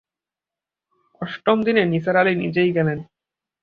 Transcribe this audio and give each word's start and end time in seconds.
অষ্টম 1.21 1.57
দিনে 1.65 1.83
নিসার 1.85 2.15
আলি 2.17 2.33
নিজেই 2.35 2.71
গেলেন। 2.73 2.99